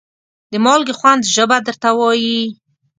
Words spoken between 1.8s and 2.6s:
وایي.